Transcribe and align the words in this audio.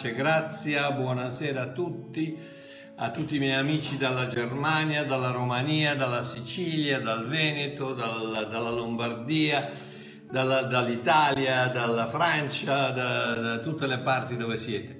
pace, 0.00 0.14
grazia, 0.14 0.90
buonasera 0.92 1.60
a 1.60 1.68
tutti, 1.68 2.38
a 2.96 3.10
tutti 3.10 3.36
i 3.36 3.38
miei 3.38 3.58
amici 3.58 3.98
dalla 3.98 4.26
Germania, 4.26 5.04
dalla 5.04 5.30
Romania, 5.30 5.94
dalla 5.94 6.22
Sicilia, 6.22 7.00
dal 7.00 7.28
Veneto, 7.28 7.92
dal, 7.92 8.48
dalla 8.50 8.70
Lombardia, 8.70 9.70
dalla, 10.30 10.62
dall'Italia, 10.62 11.68
dalla 11.68 12.06
Francia, 12.06 12.90
da, 12.90 13.34
da 13.34 13.58
tutte 13.58 13.86
le 13.86 13.98
parti 13.98 14.38
dove 14.38 14.56
siete. 14.56 14.98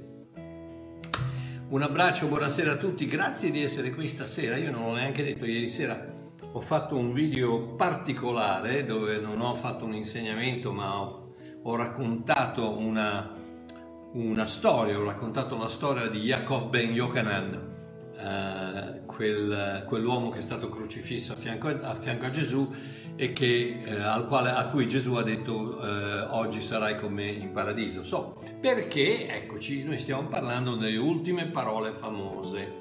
Un 1.69 1.81
abbraccio, 1.81 2.27
buonasera 2.27 2.73
a 2.73 2.77
tutti, 2.77 3.07
grazie 3.07 3.51
di 3.51 3.63
essere 3.63 3.93
qui 3.93 4.07
stasera. 4.07 4.59
Io 4.59 4.71
non 4.71 4.85
l'ho 4.85 4.95
neanche 4.95 5.25
detto 5.25 5.47
ieri 5.47 5.71
sera, 5.71 5.99
ho 6.53 6.61
fatto 6.61 6.97
un 6.97 7.15
video 7.15 7.75
particolare 7.75 8.85
dove 8.85 9.19
non 9.19 9.41
ho 9.41 9.55
fatto 9.55 9.87
un 9.87 9.95
insegnamento 9.95 10.73
ma 10.73 11.01
ho, 11.01 11.35
ho 11.63 11.77
raccontato 11.77 12.77
una, 12.77 13.49
una, 14.13 14.47
storia, 14.47 14.99
ho 14.99 15.05
raccontato 15.05 15.57
la 15.57 15.69
storia 15.69 16.09
di 16.09 16.21
Jacob 16.21 16.69
ben 16.69 16.93
Yochanan, 16.93 17.69
eh, 18.17 19.01
quel, 19.07 19.85
quell'uomo 19.87 20.31
che 20.31 20.39
è 20.39 20.43
stato 20.43 20.69
crocifisso 20.69 21.33
a 21.33 21.37
fianco 21.37 21.69
a, 21.69 21.95
fianco 21.95 22.27
a 22.27 22.31
Gesù 22.31 22.73
e 23.17 23.33
che, 23.33 23.81
eh, 23.85 24.25
quale, 24.27 24.51
a 24.51 24.69
cui 24.69 24.89
Gesù 24.89 25.15
ha 25.15 25.23
detto 25.23 25.81
eh, 25.81 26.21
oggi 26.31 26.61
sarai 26.61 26.97
con 26.97 27.13
me 27.13 27.31
in 27.31 27.53
paradiso. 27.53 28.03
So, 28.03 28.41
perché, 28.61 29.29
eccoci, 29.29 29.85
noi 29.85 29.99
stiamo 29.99 30.25
parlando 30.25 30.77
delle 30.77 30.97
ultime 30.97 31.47
parole 31.47 31.93
famose 31.93 32.79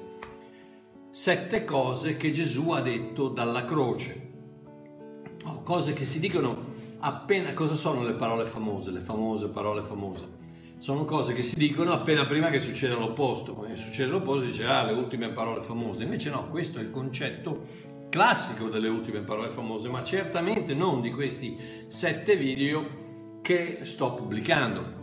sette 1.10 1.64
cose 1.64 2.16
che 2.16 2.30
Gesù 2.30 2.70
ha 2.70 2.80
detto 2.80 3.28
dalla 3.28 3.64
croce. 3.64 4.28
Oh, 5.44 5.62
cose 5.62 5.92
che 5.92 6.04
si 6.04 6.20
dicono 6.20 6.68
appena... 7.00 7.52
Cosa 7.52 7.74
sono 7.74 8.04
le 8.04 8.12
parole 8.12 8.46
famose? 8.46 8.90
Le 8.90 9.00
famose 9.00 9.48
parole 9.48 9.82
famose. 9.82 10.39
Sono 10.80 11.04
cose 11.04 11.34
che 11.34 11.42
si 11.42 11.56
dicono 11.56 11.92
appena 11.92 12.24
prima 12.24 12.48
che 12.48 12.58
succeda 12.58 12.94
l'opposto. 12.94 13.52
Quando 13.52 13.76
succede 13.76 14.10
l'opposto 14.10 14.46
dice, 14.46 14.64
ah, 14.64 14.82
le 14.82 14.92
ultime 14.92 15.28
parole 15.28 15.60
famose. 15.60 16.04
Invece 16.04 16.30
no, 16.30 16.48
questo 16.48 16.78
è 16.78 16.82
il 16.82 16.90
concetto 16.90 17.66
classico 18.08 18.70
delle 18.70 18.88
ultime 18.88 19.20
parole 19.20 19.50
famose, 19.50 19.90
ma 19.90 20.02
certamente 20.02 20.72
non 20.72 21.02
di 21.02 21.10
questi 21.10 21.84
sette 21.86 22.34
video 22.34 23.40
che 23.42 23.80
sto 23.82 24.14
pubblicando. 24.14 24.98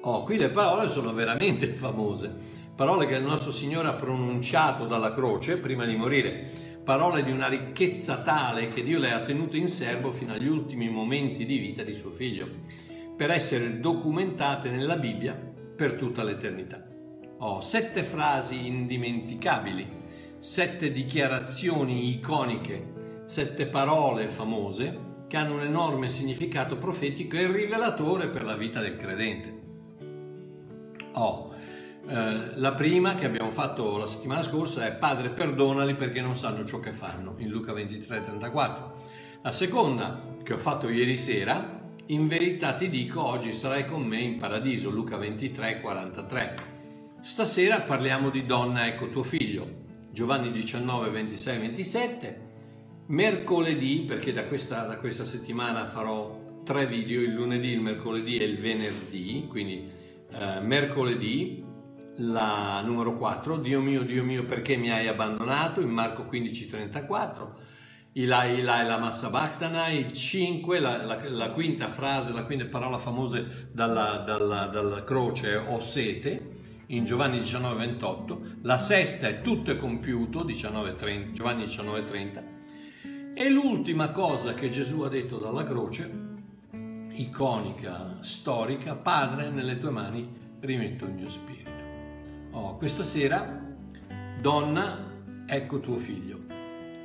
Oh, 0.00 0.22
qui 0.22 0.38
le 0.38 0.48
parole 0.48 0.88
sono 0.88 1.12
veramente 1.12 1.66
famose 1.74 2.54
parole 2.74 3.06
che 3.06 3.16
il 3.16 3.22
nostro 3.22 3.52
Signore 3.52 3.88
ha 3.88 3.92
pronunciato 3.92 4.86
dalla 4.86 5.12
croce 5.12 5.58
prima 5.58 5.84
di 5.84 5.94
morire, 5.94 6.50
parole 6.82 7.22
di 7.22 7.30
una 7.30 7.48
ricchezza 7.48 8.22
tale 8.22 8.68
che 8.68 8.82
Dio 8.82 8.98
le 8.98 9.12
ha 9.12 9.20
tenute 9.20 9.58
in 9.58 9.68
serbo 9.68 10.10
fino 10.10 10.32
agli 10.32 10.48
ultimi 10.48 10.88
momenti 10.88 11.44
di 11.44 11.58
vita 11.58 11.82
di 11.82 11.92
suo 11.92 12.10
figlio, 12.10 12.48
per 13.16 13.30
essere 13.30 13.80
documentate 13.80 14.70
nella 14.70 14.96
Bibbia 14.96 15.34
per 15.34 15.94
tutta 15.94 16.22
l'eternità. 16.22 16.84
Ho 17.38 17.60
sette 17.60 18.02
frasi 18.02 18.66
indimenticabili, 18.66 19.86
sette 20.38 20.90
dichiarazioni 20.90 22.10
iconiche, 22.10 23.22
sette 23.24 23.66
parole 23.66 24.28
famose 24.28 25.12
che 25.26 25.36
hanno 25.36 25.54
un 25.54 25.62
enorme 25.62 26.08
significato 26.08 26.76
profetico 26.76 27.36
e 27.36 27.50
rivelatore 27.50 28.28
per 28.28 28.44
la 28.44 28.56
vita 28.56 28.80
del 28.80 28.96
credente. 28.96 29.62
Ho 31.14 31.52
eh, 32.06 32.58
la 32.58 32.72
prima 32.72 33.14
che 33.14 33.24
abbiamo 33.24 33.50
fatto 33.50 33.96
la 33.96 34.06
settimana 34.06 34.42
scorsa 34.42 34.86
è 34.86 34.92
Padre 34.92 35.30
perdonali 35.30 35.94
perché 35.94 36.20
non 36.20 36.36
sanno 36.36 36.64
ciò 36.64 36.78
che 36.78 36.92
fanno 36.92 37.34
in 37.38 37.48
Luca 37.48 37.72
23 37.72 38.24
34. 38.24 38.96
La 39.42 39.52
seconda 39.52 40.36
che 40.42 40.52
ho 40.52 40.58
fatto 40.58 40.88
ieri 40.88 41.16
sera, 41.16 41.82
in 42.06 42.28
verità 42.28 42.74
ti 42.74 42.90
dico 42.90 43.24
oggi 43.24 43.52
sarai 43.52 43.86
con 43.86 44.02
me 44.02 44.20
in 44.20 44.36
paradiso 44.36 44.90
Luca 44.90 45.16
23 45.16 45.80
43. 45.80 46.56
Stasera 47.22 47.80
parliamo 47.80 48.28
di 48.28 48.44
donna 48.44 48.86
ecco 48.86 49.08
tuo 49.08 49.22
figlio 49.22 49.82
Giovanni 50.10 50.50
19 50.50 51.10
26 51.10 51.58
27. 51.58 52.52
Mercoledì, 53.06 54.04
perché 54.06 54.32
da 54.32 54.44
questa, 54.44 54.86
da 54.86 54.98
questa 54.98 55.24
settimana 55.24 55.84
farò 55.86 56.38
tre 56.62 56.86
video, 56.86 57.20
il 57.20 57.32
lunedì, 57.32 57.68
il 57.68 57.80
mercoledì 57.80 58.38
e 58.38 58.44
il 58.44 58.58
venerdì, 58.58 59.46
quindi 59.48 59.90
eh, 60.30 60.60
mercoledì 60.60 61.62
la 62.18 62.80
numero 62.82 63.16
4, 63.16 63.58
Dio 63.58 63.80
mio, 63.80 64.02
Dio 64.02 64.24
mio, 64.24 64.44
perché 64.44 64.76
mi 64.76 64.90
hai 64.90 65.08
abbandonato, 65.08 65.80
in 65.80 65.90
Marco 65.90 66.24
15, 66.24 66.68
34, 66.68 67.58
Ilai, 68.16 68.60
Ilai, 68.60 68.86
la 68.86 68.98
massa 68.98 69.28
Bhaktana, 69.28 69.88
il 69.88 70.12
5, 70.12 70.78
la, 70.78 71.04
la, 71.04 71.28
la, 71.28 71.50
quinta 71.50 71.88
frase, 71.88 72.32
la 72.32 72.44
quinta 72.44 72.64
parola 72.66 72.96
famosa 72.96 73.42
dalla, 73.72 74.22
dalla, 74.24 74.66
dalla 74.66 75.02
croce, 75.02 75.56
ho 75.56 75.80
sete, 75.80 76.52
in 76.86 77.04
Giovanni 77.04 77.38
19, 77.40 77.74
28, 77.74 78.40
la 78.62 78.78
sesta 78.78 79.26
è 79.26 79.40
tutto 79.40 79.72
è 79.72 79.76
compiuto, 79.76 80.44
19, 80.44 80.94
30, 80.94 81.32
Giovanni 81.32 81.64
19, 81.64 82.04
30, 82.04 82.42
e 83.34 83.50
l'ultima 83.50 84.10
cosa 84.10 84.54
che 84.54 84.68
Gesù 84.68 85.00
ha 85.00 85.08
detto 85.08 85.38
dalla 85.38 85.64
croce, 85.64 86.08
iconica, 87.10 88.18
storica, 88.20 88.94
Padre, 88.94 89.50
nelle 89.50 89.76
tue 89.78 89.90
mani 89.90 90.56
rimetto 90.60 91.04
il 91.04 91.14
mio 91.14 91.28
spirito. 91.28 91.70
Oh, 92.52 92.76
questa 92.76 93.02
sera, 93.02 93.60
donna, 94.40 95.44
ecco 95.46 95.80
tuo 95.80 95.98
figlio. 95.98 96.43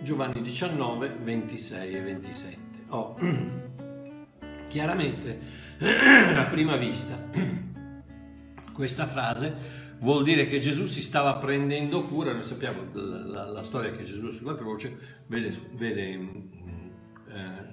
Giovanni 0.01 0.41
19, 0.41 1.17
26 1.23 1.93
e 1.93 2.01
27. 2.01 2.57
Oh, 2.89 3.15
chiaramente, 4.67 5.39
a 5.79 6.45
prima 6.45 6.77
vista, 6.77 7.29
questa 8.73 9.05
frase 9.07 9.77
vuol 9.99 10.23
dire 10.23 10.47
che 10.47 10.59
Gesù 10.59 10.85
si 10.85 11.01
stava 11.01 11.35
prendendo 11.35 12.03
cura, 12.03 12.31
noi 12.31 12.43
sappiamo 12.43 12.85
la, 12.93 13.25
la, 13.25 13.45
la 13.49 13.63
storia 13.63 13.91
che 13.91 14.03
Gesù 14.03 14.31
sulla 14.31 14.55
croce 14.55 15.21
vede, 15.27 15.51
vede 15.73 16.03
eh, 16.11 16.21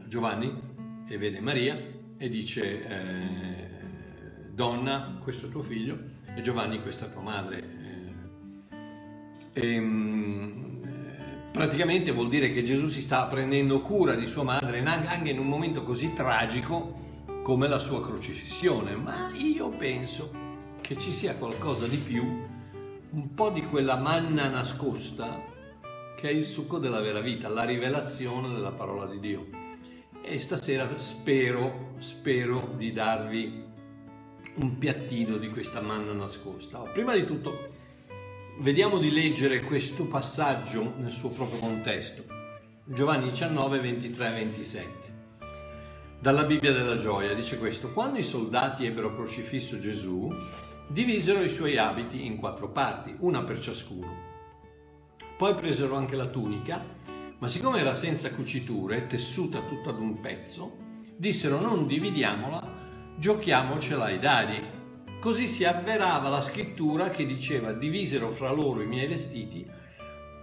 Giovanni 0.06 0.52
e 1.08 1.18
vede 1.18 1.40
Maria 1.40 1.78
e 2.18 2.28
dice 2.28 2.86
eh, 2.86 3.68
donna, 4.52 5.18
questo 5.22 5.46
è 5.46 5.50
tuo 5.50 5.60
figlio, 5.60 6.14
e 6.34 6.40
Giovanni 6.40 6.82
questa 6.82 7.06
tua 7.06 7.22
madre. 7.22 7.74
E, 9.52 9.74
ehm, 9.74 10.75
praticamente 11.56 12.12
vuol 12.12 12.28
dire 12.28 12.52
che 12.52 12.62
Gesù 12.62 12.86
si 12.86 13.00
sta 13.00 13.24
prendendo 13.24 13.80
cura 13.80 14.14
di 14.14 14.26
sua 14.26 14.42
madre 14.42 14.82
anche 14.84 15.30
in 15.30 15.38
un 15.38 15.46
momento 15.46 15.84
così 15.84 16.12
tragico 16.12 17.04
come 17.42 17.66
la 17.66 17.78
sua 17.78 18.02
crocifissione, 18.02 18.94
ma 18.94 19.30
io 19.32 19.70
penso 19.70 20.30
che 20.82 20.98
ci 20.98 21.10
sia 21.10 21.34
qualcosa 21.36 21.86
di 21.86 21.96
più, 21.96 22.22
un 22.22 23.34
po' 23.34 23.48
di 23.48 23.62
quella 23.62 23.96
manna 23.96 24.48
nascosta 24.48 25.42
che 26.14 26.28
è 26.28 26.30
il 26.30 26.44
succo 26.44 26.76
della 26.78 27.00
vera 27.00 27.20
vita, 27.20 27.48
la 27.48 27.64
rivelazione 27.64 28.52
della 28.52 28.72
parola 28.72 29.06
di 29.06 29.18
Dio. 29.18 29.46
E 30.20 30.38
stasera 30.38 30.98
spero, 30.98 31.94
spero 32.00 32.74
di 32.76 32.92
darvi 32.92 33.64
un 34.56 34.76
piattino 34.76 35.38
di 35.38 35.48
questa 35.48 35.80
manna 35.80 36.12
nascosta. 36.12 36.80
Prima 36.80 37.14
di 37.14 37.24
tutto, 37.24 37.70
vediamo 38.58 38.98
di 38.98 39.10
leggere 39.10 39.62
questo 39.62 40.06
passaggio 40.06 40.94
nel 40.98 41.12
suo 41.12 41.28
proprio 41.30 41.58
contesto. 41.58 42.24
Giovanni 42.84 43.28
19, 43.28 43.80
23 43.80 44.30
27. 44.30 45.14
Dalla 46.20 46.44
Bibbia 46.44 46.72
della 46.72 46.96
gioia 46.96 47.34
dice 47.34 47.58
questo: 47.58 47.92
Quando 47.92 48.18
i 48.18 48.22
soldati 48.22 48.86
ebbero 48.86 49.14
crocifisso 49.14 49.78
Gesù, 49.78 50.32
divisero 50.88 51.42
i 51.42 51.48
suoi 51.48 51.76
abiti 51.76 52.24
in 52.24 52.36
quattro 52.36 52.70
parti, 52.70 53.14
una 53.20 53.42
per 53.42 53.60
ciascuno. 53.60 54.24
Poi 55.36 55.54
presero 55.54 55.96
anche 55.96 56.16
la 56.16 56.28
tunica, 56.28 56.82
ma 57.38 57.48
siccome 57.48 57.80
era 57.80 57.94
senza 57.94 58.30
cuciture, 58.30 59.06
tessuta 59.06 59.60
tutta 59.60 59.90
ad 59.90 60.00
un 60.00 60.20
pezzo, 60.20 60.76
dissero 61.16 61.60
non 61.60 61.86
dividiamola 61.86 62.84
giochiamocela 63.18 64.04
ai 64.04 64.18
dadi. 64.18 64.75
Così 65.20 65.48
si 65.48 65.64
avverava 65.64 66.28
la 66.28 66.40
scrittura 66.40 67.10
che 67.10 67.26
diceva 67.26 67.72
divisero 67.72 68.30
fra 68.30 68.52
loro 68.52 68.82
i 68.82 68.86
miei 68.86 69.08
vestiti 69.08 69.66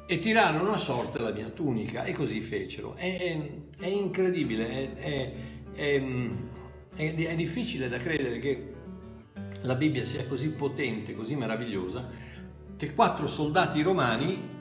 e 0.05 0.19
tirarono 0.19 0.73
a 0.73 0.77
sorte 0.77 1.21
la 1.21 1.31
mia 1.31 1.49
tunica 1.49 2.03
e 2.03 2.13
così 2.13 2.41
fecero. 2.41 2.95
È, 2.95 3.17
è, 3.17 3.49
è 3.79 3.87
incredibile, 3.87 4.95
è, 4.95 5.33
è, 5.73 7.35
difficile 7.35 7.87
da 7.87 7.97
credere 7.99 8.39
che 8.39 8.73
la 9.61 9.75
Bibbia 9.75 10.05
sia 10.05 10.27
così 10.27 10.49
potente, 10.49 11.15
così 11.15 11.35
meravigliosa, 11.35 12.09
che 12.75 12.93
quattro 12.93 13.27
soldati 13.27 13.81
romani, 13.81 14.51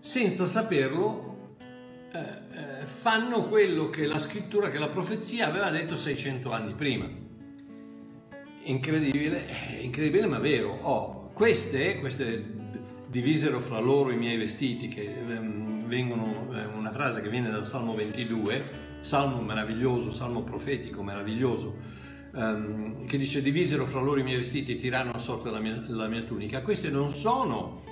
senza 0.00 0.46
saperlo, 0.46 1.56
eh, 2.12 2.18
eh, 2.18 2.84
fanno 2.86 3.42
quello 3.44 3.90
che 3.90 4.06
la 4.06 4.18
scrittura, 4.18 4.70
che 4.70 4.78
la 4.78 4.88
profezia 4.88 5.46
aveva 5.46 5.70
detto 5.70 5.94
600 5.94 6.50
anni 6.50 6.74
prima 6.74 7.26
incredibile, 8.68 9.44
incredibile 9.80 10.26
ma 10.26 10.38
vero. 10.38 10.78
Oh, 10.82 11.30
queste, 11.32 11.98
queste 11.98 12.56
divisero 13.08 13.60
fra 13.60 13.80
loro 13.80 14.10
i 14.10 14.16
miei 14.16 14.36
vestiti, 14.36 14.88
che 14.88 15.02
ehm, 15.04 15.86
vengono, 15.86 16.48
eh, 16.54 16.64
una 16.76 16.90
frase 16.90 17.20
che 17.20 17.28
viene 17.28 17.50
dal 17.50 17.66
Salmo 17.66 17.94
22, 17.94 18.86
salmo 19.00 19.40
meraviglioso, 19.40 20.12
salmo 20.12 20.42
profetico 20.42 21.02
meraviglioso, 21.02 21.76
ehm, 22.34 23.06
che 23.06 23.16
dice 23.16 23.40
divisero 23.42 23.86
fra 23.86 24.00
loro 24.00 24.20
i 24.20 24.22
miei 24.22 24.36
vestiti 24.36 24.72
e 24.72 24.76
tirarono 24.76 25.14
a 25.14 25.18
sorte 25.18 25.50
la 25.50 25.60
mia, 25.60 25.82
la 25.88 26.06
mia 26.06 26.22
tunica. 26.22 26.60
Queste 26.62 26.90
non 26.90 27.10
sono, 27.10 27.82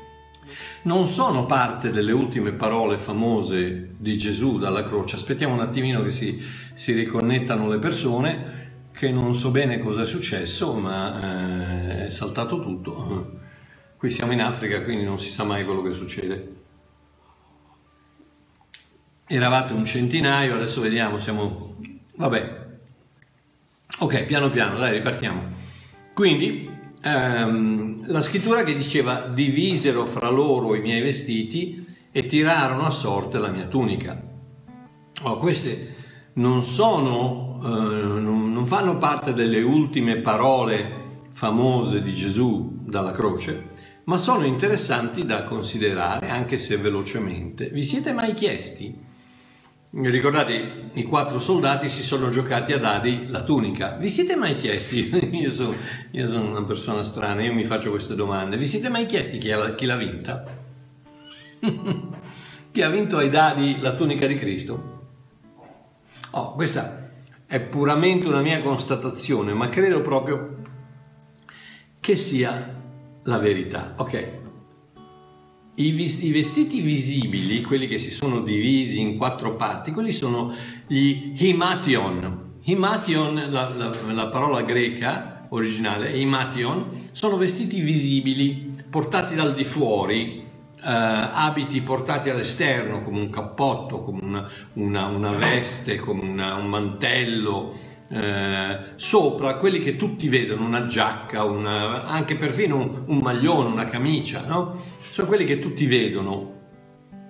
non 0.82 1.06
sono 1.06 1.46
parte 1.46 1.90
delle 1.90 2.12
ultime 2.12 2.52
parole 2.52 2.98
famose 2.98 3.88
di 3.96 4.18
Gesù 4.18 4.58
dalla 4.58 4.84
croce. 4.84 5.16
Aspettiamo 5.16 5.54
un 5.54 5.60
attimino 5.60 6.02
che 6.02 6.10
si, 6.10 6.38
si 6.74 6.92
riconnettano 6.92 7.68
le 7.68 7.78
persone, 7.78 8.55
che 8.96 9.10
non 9.10 9.34
so 9.34 9.50
bene 9.50 9.78
cosa 9.78 10.02
è 10.02 10.04
successo, 10.06 10.72
ma 10.72 11.20
eh, 11.20 12.06
è 12.06 12.10
saltato 12.10 12.60
tutto. 12.60 13.40
Qui 13.98 14.08
siamo 14.08 14.32
in 14.32 14.40
Africa, 14.40 14.82
quindi 14.82 15.04
non 15.04 15.18
si 15.18 15.28
sa 15.28 15.44
mai 15.44 15.66
quello 15.66 15.82
che 15.82 15.92
succede. 15.92 16.54
Eravate 19.26 19.74
un 19.74 19.84
centinaio, 19.84 20.54
adesso 20.54 20.80
vediamo, 20.80 21.18
siamo... 21.18 21.76
Vabbè. 22.14 22.64
Ok, 23.98 24.24
piano 24.24 24.48
piano, 24.48 24.78
dai, 24.78 24.92
ripartiamo. 24.92 25.42
Quindi, 26.14 26.70
ehm, 27.02 28.10
la 28.10 28.22
scrittura 28.22 28.62
che 28.62 28.74
diceva 28.74 29.26
divisero 29.28 30.06
fra 30.06 30.30
loro 30.30 30.74
i 30.74 30.80
miei 30.80 31.02
vestiti 31.02 31.84
e 32.10 32.24
tirarono 32.24 32.86
a 32.86 32.90
sorte 32.90 33.36
la 33.36 33.48
mia 33.48 33.66
tunica. 33.66 34.18
Oh, 35.24 35.38
queste 35.38 35.95
non 36.36 36.62
sono, 36.62 37.58
eh, 37.62 37.68
non, 37.68 38.52
non 38.52 38.66
fanno 38.66 38.98
parte 38.98 39.32
delle 39.32 39.62
ultime 39.62 40.20
parole 40.20 41.04
famose 41.30 42.02
di 42.02 42.14
Gesù 42.14 42.80
dalla 42.84 43.12
croce, 43.12 43.74
ma 44.04 44.16
sono 44.16 44.44
interessanti 44.44 45.24
da 45.24 45.44
considerare 45.44 46.28
anche 46.28 46.58
se 46.58 46.76
velocemente. 46.76 47.68
Vi 47.68 47.82
siete 47.82 48.12
mai 48.12 48.32
chiesti 48.32 49.04
Ricordate, 49.98 50.90
i 50.92 51.04
quattro 51.04 51.38
soldati 51.38 51.88
si 51.88 52.02
sono 52.02 52.28
giocati 52.28 52.72
a 52.72 52.78
dadi 52.78 53.28
la 53.28 53.42
tunica. 53.42 53.96
Vi 53.98 54.10
siete 54.10 54.36
mai 54.36 54.54
chiesti, 54.54 55.08
io 55.32 55.50
sono, 55.50 55.74
io 56.10 56.26
sono 56.26 56.50
una 56.50 56.64
persona 56.64 57.02
strana, 57.02 57.42
io 57.42 57.54
mi 57.54 57.64
faccio 57.64 57.88
queste 57.90 58.14
domande, 58.14 58.58
vi 58.58 58.66
siete 58.66 58.90
mai 58.90 59.06
chiesti 59.06 59.38
chi, 59.38 59.48
la, 59.48 59.74
chi 59.74 59.86
l'ha 59.86 59.96
vinta? 59.96 60.44
chi 62.70 62.82
ha 62.82 62.90
vinto 62.90 63.16
ai 63.16 63.30
dadi 63.30 63.78
la 63.80 63.94
tunica 63.94 64.26
di 64.26 64.36
Cristo? 64.36 64.95
Oh, 66.36 66.52
questa 66.52 67.12
è 67.46 67.60
puramente 67.60 68.26
una 68.26 68.42
mia 68.42 68.60
constatazione, 68.60 69.54
ma 69.54 69.70
credo 69.70 70.02
proprio 70.02 70.58
che 71.98 72.14
sia 72.14 72.74
la 73.22 73.38
verità. 73.38 73.94
Ok, 73.96 74.32
i, 75.76 76.30
vestiti 76.30 76.82
visibili, 76.82 77.62
quelli 77.62 77.86
che 77.86 77.96
si 77.96 78.10
sono 78.10 78.42
divisi 78.42 79.00
in 79.00 79.16
quattro 79.16 79.56
parti, 79.56 79.92
quelli 79.92 80.12
sono 80.12 80.52
gli 80.86 81.32
himation. 81.38 82.58
Himation, 82.64 83.46
la, 83.48 83.70
la, 83.70 83.90
la 84.12 84.26
parola 84.26 84.60
greca 84.60 85.46
originale, 85.48 86.18
himation, 86.18 86.90
sono 87.12 87.38
vestiti 87.38 87.80
visibili 87.80 88.74
portati 88.90 89.34
dal 89.34 89.54
di 89.54 89.64
fuori, 89.64 90.45
eh, 90.78 90.82
abiti 90.84 91.80
portati 91.80 92.30
all'esterno 92.30 93.02
come 93.02 93.20
un 93.20 93.30
cappotto, 93.30 94.02
come 94.02 94.20
una, 94.22 94.50
una, 94.74 95.06
una 95.06 95.30
veste, 95.30 95.96
come 95.96 96.22
una, 96.22 96.54
un 96.54 96.66
mantello, 96.68 97.74
eh, 98.08 98.78
sopra 98.96 99.56
quelli 99.56 99.80
che 99.80 99.96
tutti 99.96 100.28
vedono, 100.28 100.64
una 100.64 100.86
giacca, 100.86 101.44
una, 101.44 102.04
anche 102.04 102.36
perfino 102.36 102.76
un, 102.76 103.02
un 103.06 103.18
maglione, 103.18 103.70
una 103.70 103.88
camicia, 103.88 104.44
no? 104.46 104.82
sono 105.10 105.26
quelli 105.26 105.44
che 105.44 105.58
tutti 105.58 105.86
vedono 105.86 106.54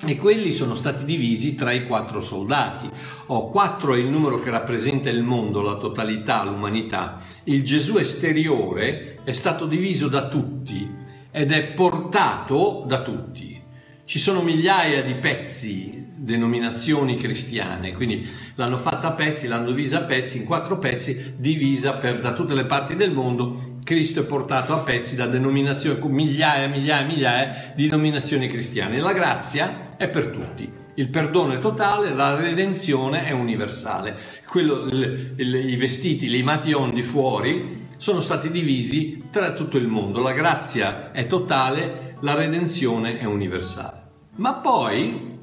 e 0.05 0.19
quelli 0.19 0.53
sono 0.53 0.75
stati 0.75 1.05
divisi 1.05 1.55
tra 1.55 1.73
i 1.73 1.87
quattro 1.87 2.21
soldati. 2.21 2.91
Oh, 3.27 3.49
quattro 3.49 3.95
è 3.95 3.99
il 3.99 4.09
numero 4.09 4.41
che 4.41 4.51
rappresenta 4.51 5.09
il 5.09 5.23
mondo, 5.23 5.63
la 5.63 5.77
totalità, 5.77 6.45
l'umanità. 6.45 7.19
Il 7.45 7.65
Gesù 7.65 7.97
esteriore 7.97 9.21
è 9.25 9.33
stato 9.33 9.65
diviso 9.65 10.09
da 10.09 10.29
tutti 10.29 11.05
ed 11.37 11.53
è 11.53 11.65
portato 11.65 12.85
da 12.87 13.03
tutti. 13.03 13.63
Ci 14.07 14.19
sono 14.19 14.41
migliaia 14.41 15.03
di 15.03 15.17
pezzi, 15.17 16.07
denominazioni 16.17 17.19
cristiane, 17.19 17.93
quindi 17.93 18.27
l'hanno 18.55 18.79
fatta 18.79 19.09
a 19.09 19.13
pezzi, 19.13 19.47
l'hanno 19.47 19.67
divisa 19.67 19.99
a 19.99 20.05
pezzi, 20.05 20.39
in 20.39 20.47
quattro 20.47 20.79
pezzi, 20.79 21.35
divisa 21.37 21.93
per, 21.93 22.21
da 22.21 22.33
tutte 22.33 22.55
le 22.55 22.65
parti 22.65 22.97
del 22.97 23.13
mondo 23.13 23.75
Cristo 23.85 24.21
è 24.21 24.25
portato 24.25 24.73
a 24.73 24.79
pezzi 24.79 25.15
da 25.15 25.27
denominazioni, 25.27 26.01
migliaia, 26.09 26.69
migliaia, 26.69 27.05
migliaia 27.05 27.73
di 27.77 27.87
denominazioni 27.87 28.49
cristiane. 28.49 28.99
La 28.99 29.13
grazia 29.13 29.95
è 29.99 30.09
per 30.09 30.29
tutti. 30.29 30.73
Il 30.95 31.11
perdono 31.11 31.53
è 31.53 31.59
totale, 31.59 32.15
la 32.15 32.35
redenzione 32.35 33.27
è 33.27 33.33
universale. 33.33 34.17
Quello, 34.47 34.87
il, 34.87 35.35
il, 35.37 35.69
I 35.69 35.77
vestiti, 35.77 36.35
i 36.35 36.43
mation 36.43 36.95
di 36.95 37.03
fuori 37.03 37.85
sono 37.99 38.21
stati 38.21 38.51
divisi 38.51 39.25
tra 39.37 39.53
tutto 39.53 39.77
il 39.77 39.87
mondo. 39.87 40.23
La 40.23 40.33
grazia 40.33 41.13
è 41.13 41.27
totale, 41.27 42.17
la 42.21 42.33
redenzione 42.33 43.19
è 43.19 43.25
universale. 43.25 44.05
Ma 44.37 44.55
poi 44.55 45.39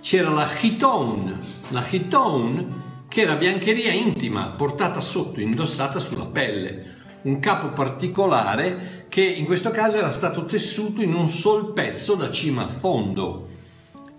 c'era 0.00 0.28
la 0.28 0.46
chiton, 0.46 1.38
la 1.68 1.80
chiton 1.80 2.82
che 3.08 3.22
era 3.22 3.36
biancheria 3.36 3.92
intima 3.92 4.48
portata 4.48 5.00
sotto, 5.00 5.40
indossata 5.40 5.98
sulla 5.98 6.26
pelle 6.26 6.98
un 7.22 7.38
capo 7.38 7.68
particolare 7.70 9.06
che 9.08 9.22
in 9.22 9.44
questo 9.44 9.70
caso 9.70 9.96
era 9.96 10.10
stato 10.10 10.44
tessuto 10.44 11.02
in 11.02 11.14
un 11.14 11.28
sol 11.28 11.72
pezzo 11.72 12.14
da 12.14 12.30
cima 12.30 12.64
a 12.64 12.68
fondo. 12.68 13.48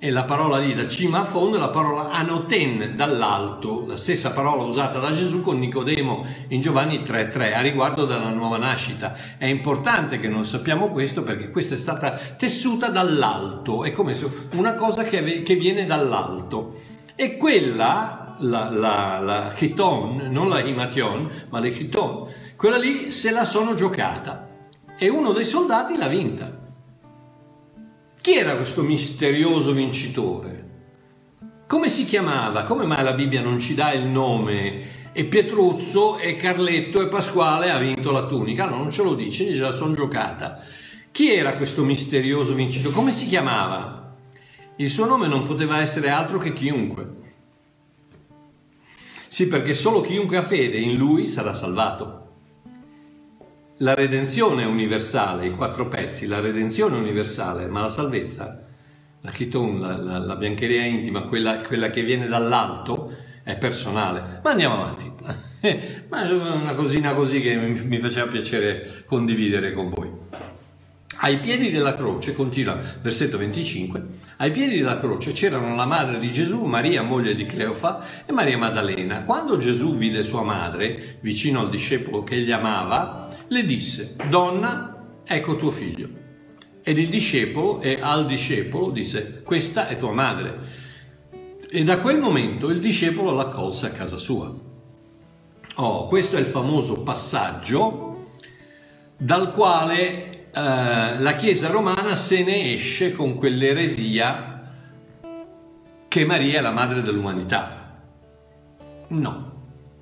E 0.04 0.10
la 0.10 0.24
parola 0.24 0.58
lì 0.58 0.74
da 0.74 0.88
cima 0.88 1.20
a 1.20 1.26
fondo 1.26 1.58
è 1.58 1.60
la 1.60 1.70
parola 1.70 2.10
anoten, 2.10 2.96
dall'alto, 2.96 3.84
la 3.86 3.98
stessa 3.98 4.32
parola 4.32 4.64
usata 4.64 4.98
da 4.98 5.12
Gesù 5.12 5.44
con 5.44 5.60
Nicodemo 5.60 6.26
in 6.48 6.60
Giovanni 6.60 7.02
3.3 7.02 7.54
a 7.54 7.62
riguardo 7.62 8.06
della 8.06 8.32
nuova 8.32 8.58
nascita. 8.58 9.16
È 9.38 9.46
importante 9.46 10.20
che 10.20 10.28
non 10.28 10.44
sappiamo 10.44 10.90
questo 10.90 11.22
perché 11.22 11.52
questa 11.52 11.76
è 11.76 11.78
stata 11.78 12.20
tessuta 12.36 12.90
dall'alto, 12.90 13.84
è 13.84 13.92
come 13.92 14.18
una 14.54 14.74
cosa 14.74 15.04
che, 15.04 15.44
che 15.44 15.54
viene 15.54 15.86
dall'alto. 15.86 16.80
E 17.14 17.38
quella, 17.38 18.38
la, 18.40 18.72
la, 18.72 19.20
la 19.20 19.54
chiton, 19.54 20.30
non 20.32 20.50
la 20.50 20.62
himation, 20.62 21.46
ma 21.52 21.60
le 21.60 21.70
chiton, 21.70 22.28
quella 22.56 22.78
lì 22.78 23.12
se 23.12 23.30
la 23.30 23.46
sono 23.46 23.76
giocata 23.76 24.50
e 24.98 25.10
uno 25.10 25.32
dei 25.32 25.46
soldati 25.46 25.96
l'ha 25.96 26.08
vinta. 26.08 26.61
Chi 28.22 28.36
era 28.36 28.56
questo 28.56 28.84
misterioso 28.84 29.72
vincitore? 29.72 30.70
Come 31.66 31.90
si 31.90 32.06
chiamava? 32.06 32.62
Come 32.62 32.86
mai 32.86 33.04
la 33.04 33.14
Bibbia 33.14 33.42
non 33.42 33.58
ci 33.58 33.74
dà 33.74 33.94
il 33.94 34.06
nome? 34.06 35.10
E 35.12 35.26
Pietruzzo 35.26 36.20
e 36.20 36.36
Carletto 36.36 37.02
e 37.02 37.08
Pasquale 37.08 37.72
ha 37.72 37.80
vinto 37.80 38.12
la 38.12 38.28
tunica? 38.28 38.70
No, 38.70 38.78
non 38.78 38.92
ce 38.92 39.02
lo 39.02 39.16
dice, 39.16 39.52
ce 39.52 39.60
la 39.60 39.72
sono 39.72 39.96
giocata. 39.96 40.64
Chi 41.12 41.34
era 41.34 41.56
questo 41.56 41.84
misterioso 41.84 42.54
vincitore? 42.54 42.94
Come 42.94 43.12
si 43.12 43.26
chiamava? 43.26 44.16
Il 44.76 44.92
suo 44.92 45.06
nome 45.08 45.26
non 45.26 45.48
poteva 45.48 45.80
essere 45.80 46.12
altro 46.12 46.38
che 46.38 46.54
chiunque. 46.54 47.16
Sì, 49.28 49.48
perché 49.48 49.74
solo 49.74 50.02
chiunque 50.02 50.38
ha 50.38 50.44
fede 50.44 50.78
in 50.78 50.94
lui 50.94 51.28
sarà 51.28 51.54
salvato 51.54 52.31
la 53.82 53.94
redenzione 53.94 54.64
universale, 54.64 55.48
i 55.48 55.52
quattro 55.52 55.88
pezzi, 55.88 56.28
la 56.28 56.40
redenzione 56.40 56.98
universale, 56.98 57.68
ma 57.68 57.82
la 57.82 57.90
salvezza, 57.90 58.64
la 59.22 59.32
chiton, 59.32 59.80
la, 59.80 59.98
la, 59.98 60.18
la 60.20 60.36
biancheria 60.36 60.86
intima, 60.86 61.24
quella, 61.24 61.60
quella, 61.60 61.90
che 61.90 62.04
viene 62.04 62.28
dall'alto, 62.28 63.12
è 63.44 63.58
personale. 63.58 64.40
Ma 64.44 64.52
andiamo 64.52 64.76
avanti. 64.76 65.12
ma 66.10 66.24
è 66.24 66.32
una 66.32 66.74
cosina 66.74 67.14
così 67.14 67.42
che 67.42 67.56
mi, 67.56 67.80
mi 67.84 67.98
faceva 67.98 68.30
piacere 68.30 69.04
condividere 69.06 69.74
con 69.74 69.90
voi. 69.90 70.10
Ai 71.24 71.40
piedi 71.40 71.70
della 71.72 71.94
croce, 71.94 72.34
continua 72.34 72.80
versetto 73.00 73.38
25, 73.38 74.04
ai 74.38 74.52
piedi 74.52 74.78
della 74.78 75.00
croce 75.00 75.32
c'erano 75.32 75.76
la 75.76 75.86
madre 75.86 76.20
di 76.20 76.32
Gesù, 76.32 76.66
Maria, 76.66 77.04
moglie 77.04 77.36
di 77.36 77.46
Cleofa, 77.46 78.26
e 78.26 78.32
Maria 78.32 78.58
Maddalena. 78.58 79.24
Quando 79.24 79.58
Gesù 79.58 79.96
vide 79.96 80.24
sua 80.24 80.44
madre 80.44 81.18
vicino 81.20 81.60
al 81.60 81.70
discepolo 81.70 82.24
che 82.24 82.36
egli 82.36 82.52
amava, 82.52 83.30
le 83.52 83.66
disse, 83.66 84.16
donna, 84.30 84.96
ecco 85.26 85.58
tuo 85.58 85.72
figlio. 85.72 86.08
Ed 86.82 86.98
il 86.98 87.10
discepolo, 87.10 87.82
e 87.82 88.00
al 88.02 88.26
discepolo 88.26 88.92
disse, 88.92 89.42
questa 89.44 89.88
è 89.90 90.00
tua 90.00 90.14
madre. 90.14 90.60
E 91.70 91.84
da 91.84 92.00
quel 92.00 92.18
momento 92.18 92.70
il 92.70 92.80
discepolo 92.80 93.34
l'accolse 93.34 93.88
a 93.88 93.92
casa 93.92 94.16
sua. 94.16 94.54
Oh, 95.76 96.08
questo 96.08 96.38
è 96.38 96.40
il 96.40 96.46
famoso 96.46 97.02
passaggio 97.02 98.30
dal 99.18 99.52
quale 99.52 100.50
eh, 100.52 101.20
la 101.20 101.36
Chiesa 101.38 101.70
romana 101.70 102.16
se 102.16 102.44
ne 102.44 102.74
esce 102.74 103.12
con 103.12 103.38
quell'eresia 103.38 104.70
che 106.08 106.26
Maria 106.26 106.60
è 106.60 106.62
la 106.62 106.72
madre 106.72 107.02
dell'umanità. 107.02 108.00
No, 109.10 109.52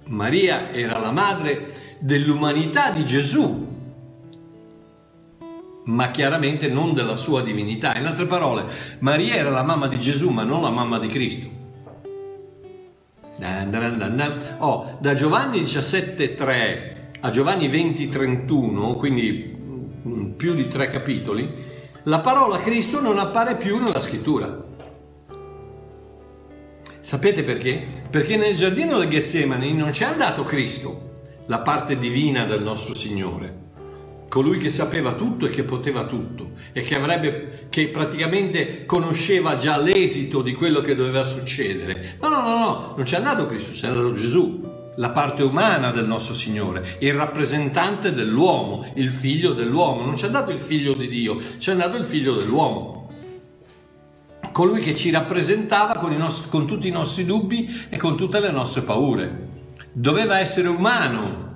Maria 0.06 0.72
era 0.72 1.00
la 1.00 1.12
madre 1.12 1.89
dell'umanità 2.00 2.92
di 2.92 3.06
Gesù, 3.06 3.68
ma 5.86 6.12
chiaramente 6.12 6.68
non 6.68 6.94
della 6.94 7.16
sua 7.16 7.42
divinità. 7.42 7.96
In 7.98 8.06
altre 8.06 8.26
parole, 8.26 8.66
Maria 9.00 9.36
era 9.36 9.50
la 9.50 9.64
mamma 9.64 9.88
di 9.88 10.00
Gesù, 10.00 10.30
ma 10.30 10.44
non 10.44 10.62
la 10.62 10.70
mamma 10.70 10.98
di 11.00 11.08
Cristo. 11.08 11.58
Oh, 14.58 14.98
da 15.00 15.14
Giovanni 15.14 15.62
17,3 15.62 16.98
a 17.22 17.30
Giovanni 17.30 17.68
20,31, 17.68 18.98
quindi 18.98 19.56
mm, 20.08 20.32
più 20.32 20.56
di 20.56 20.68
tre 20.68 20.90
capitoli, 20.90 21.52
la 22.04 22.20
parola 22.20 22.60
Cristo 22.60 23.02
non 23.02 23.20
appare 23.20 23.56
più 23.58 23.78
nella 23.78 24.02
scrittura. 24.02 24.68
Sapete 27.02 27.44
perché? 27.44 27.86
Perché 28.10 28.38
nel 28.38 28.56
giardino 28.56 29.00
del 29.00 29.10
Getsemani 29.10 29.74
non 29.74 29.90
c'è 29.92 30.06
andato 30.06 30.44
Cristo, 30.44 31.09
la 31.50 31.60
parte 31.60 31.98
divina 31.98 32.46
del 32.46 32.62
nostro 32.62 32.94
Signore 32.94 33.68
colui 34.30 34.60
che 34.60 34.70
sapeva 34.70 35.14
tutto 35.14 35.48
e 35.48 35.50
che 35.50 35.64
poteva 35.64 36.06
tutto 36.06 36.52
e 36.72 36.84
che, 36.84 36.96
avrebbe, 36.96 37.66
che 37.70 37.88
praticamente 37.88 38.86
conosceva 38.86 39.58
già 39.58 39.82
l'esito 39.82 40.44
di 40.44 40.54
quello 40.54 40.82
che 40.82 40.94
doveva 40.94 41.24
succedere. 41.24 42.18
No, 42.22 42.30
no, 42.30 42.42
no, 42.42 42.58
no, 42.60 42.94
non 42.96 43.04
c'è 43.04 43.18
andato 43.18 43.48
Cristo, 43.48 43.72
c'è 43.72 43.88
andato 43.88 44.14
Gesù, 44.14 44.92
la 44.98 45.10
parte 45.10 45.42
umana 45.42 45.90
del 45.90 46.06
nostro 46.06 46.36
Signore, 46.36 46.98
il 47.00 47.14
rappresentante 47.14 48.14
dell'uomo, 48.14 48.92
il 48.94 49.12
figlio 49.12 49.54
dell'uomo. 49.54 50.06
Non 50.06 50.14
c'è 50.14 50.28
andato 50.28 50.52
il 50.52 50.60
figlio 50.60 50.94
di 50.94 51.08
Dio, 51.08 51.38
c'è 51.58 51.72
andato 51.72 51.98
il 51.98 52.06
figlio 52.06 52.36
dell'uomo. 52.36 52.98
Colui 54.52 54.82
che 54.82 54.94
ci 54.94 55.10
rappresentava 55.10 55.96
con, 55.96 56.16
nostri, 56.16 56.50
con 56.50 56.68
tutti 56.68 56.88
i 56.88 56.92
nostri 56.92 57.26
dubbi 57.26 57.88
e 57.90 57.98
con 57.98 58.16
tutte 58.16 58.40
le 58.40 58.52
nostre 58.52 58.82
paure. 58.82 59.49
Doveva 59.92 60.38
essere 60.38 60.68
umano, 60.68 61.54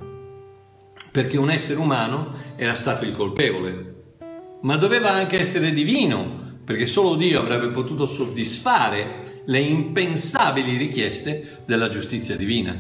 perché 1.12 1.38
un 1.38 1.52
essere 1.52 1.80
umano 1.80 2.34
era 2.56 2.74
stato 2.74 3.06
il 3.06 3.16
colpevole, 3.16 3.94
ma 4.62 4.76
doveva 4.76 5.12
anche 5.12 5.38
essere 5.38 5.72
divino, 5.72 6.58
perché 6.66 6.88
solo 6.88 7.14
Dio 7.14 7.40
avrebbe 7.40 7.68
potuto 7.68 8.08
soddisfare 8.08 9.42
le 9.46 9.60
impensabili 9.60 10.78
richieste 10.78 11.64
della 11.68 11.90
giustizia 11.90 12.36
divina. 12.36 12.76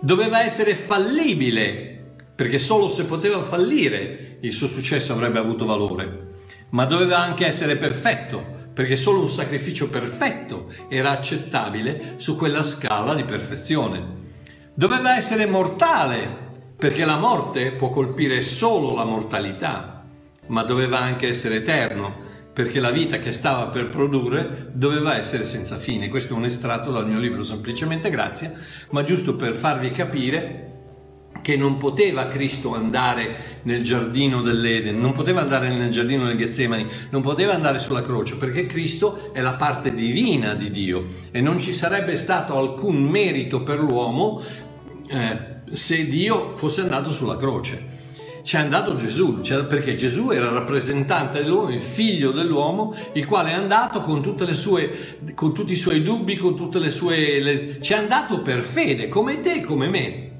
Doveva 0.00 0.42
essere 0.42 0.74
fallibile, 0.74 2.16
perché 2.36 2.58
solo 2.58 2.90
se 2.90 3.04
poteva 3.04 3.42
fallire 3.42 4.36
il 4.40 4.52
suo 4.52 4.68
successo 4.68 5.14
avrebbe 5.14 5.38
avuto 5.38 5.64
valore, 5.64 6.26
ma 6.70 6.84
doveva 6.84 7.20
anche 7.20 7.46
essere 7.46 7.76
perfetto, 7.76 8.44
perché 8.74 8.96
solo 8.96 9.22
un 9.22 9.30
sacrificio 9.30 9.88
perfetto 9.88 10.70
era 10.88 11.10
accettabile 11.10 12.14
su 12.16 12.36
quella 12.36 12.62
scala 12.62 13.14
di 13.14 13.24
perfezione. 13.24 14.23
Doveva 14.76 15.14
essere 15.14 15.46
mortale, 15.46 16.28
perché 16.76 17.04
la 17.04 17.16
morte 17.16 17.70
può 17.74 17.90
colpire 17.90 18.42
solo 18.42 18.92
la 18.92 19.04
mortalità, 19.04 20.02
ma 20.48 20.64
doveva 20.64 20.98
anche 20.98 21.28
essere 21.28 21.58
eterno, 21.58 22.12
perché 22.52 22.80
la 22.80 22.90
vita 22.90 23.20
che 23.20 23.30
stava 23.30 23.66
per 23.66 23.88
produrre 23.88 24.70
doveva 24.72 25.16
essere 25.16 25.44
senza 25.44 25.76
fine. 25.76 26.08
Questo 26.08 26.34
è 26.34 26.36
un 26.36 26.44
estratto 26.44 26.90
dal 26.90 27.06
mio 27.06 27.20
libro 27.20 27.44
Semplicemente 27.44 28.10
Grazia, 28.10 28.52
ma 28.90 29.04
giusto 29.04 29.36
per 29.36 29.52
farvi 29.52 29.92
capire 29.92 30.64
che 31.44 31.56
non 31.56 31.76
poteva 31.76 32.28
Cristo 32.28 32.74
andare 32.74 33.60
nel 33.64 33.82
giardino 33.82 34.40
dell'Eden, 34.40 34.98
non 34.98 35.12
poteva 35.12 35.42
andare 35.42 35.68
nel 35.68 35.90
giardino 35.90 36.26
del 36.26 36.38
Getsemani, 36.38 36.86
non 37.10 37.20
poteva 37.20 37.52
andare 37.52 37.78
sulla 37.78 38.00
croce, 38.00 38.36
perché 38.36 38.64
Cristo 38.64 39.32
è 39.34 39.42
la 39.42 39.52
parte 39.52 39.92
divina 39.92 40.54
di 40.54 40.70
Dio 40.70 41.04
e 41.30 41.42
non 41.42 41.58
ci 41.58 41.72
sarebbe 41.72 42.16
stato 42.16 42.56
alcun 42.56 42.96
merito 43.02 43.62
per 43.62 43.78
l'uomo 43.78 44.42
eh, 45.08 45.54
se 45.72 46.06
Dio 46.06 46.54
fosse 46.54 46.80
andato 46.80 47.10
sulla 47.10 47.36
croce. 47.36 47.92
C'è 48.42 48.58
andato 48.58 48.94
Gesù, 48.96 49.40
cioè 49.40 49.64
perché 49.64 49.94
Gesù 49.94 50.30
era 50.30 50.50
rappresentante 50.50 51.42
dell'uomo, 51.42 51.70
il 51.70 51.80
figlio 51.80 52.30
dell'uomo, 52.30 52.94
il 53.14 53.26
quale 53.26 53.50
è 53.50 53.54
andato 53.54 54.02
con, 54.02 54.22
sue, 54.52 55.18
con 55.34 55.54
tutti 55.54 55.72
i 55.72 55.76
suoi 55.76 56.02
dubbi, 56.02 56.36
con 56.36 56.54
tutte 56.54 56.78
le 56.78 56.90
sue... 56.90 57.40
Le, 57.40 57.78
c'è 57.78 57.96
andato 57.96 58.42
per 58.42 58.60
fede, 58.60 59.08
come 59.08 59.40
te 59.40 59.54
e 59.54 59.60
come 59.62 59.88
me. 59.88 60.32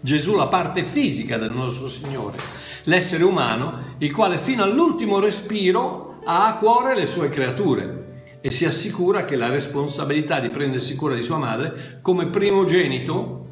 Gesù, 0.00 0.34
la 0.34 0.46
parte 0.46 0.82
fisica 0.82 1.36
del 1.36 1.52
nostro 1.52 1.88
Signore, 1.88 2.38
l'essere 2.84 3.24
umano, 3.24 3.96
il 3.98 4.10
quale 4.10 4.38
fino 4.38 4.62
all'ultimo 4.62 5.18
respiro 5.20 6.20
ha 6.24 6.46
a 6.46 6.56
cuore 6.56 6.94
le 6.94 7.06
sue 7.06 7.28
creature 7.28 8.22
e 8.40 8.50
si 8.50 8.64
assicura 8.64 9.26
che 9.26 9.36
la 9.36 9.48
responsabilità 9.48 10.40
di 10.40 10.48
prendersi 10.48 10.94
cura 10.96 11.14
di 11.14 11.22
sua 11.22 11.38
madre 11.38 11.98
come 12.00 12.28
primogenito 12.28 13.43